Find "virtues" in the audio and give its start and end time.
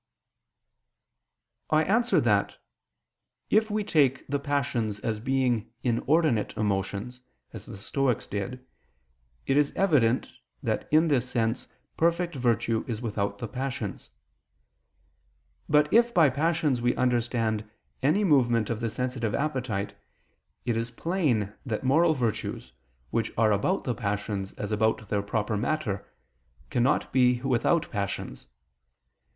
22.15-22.73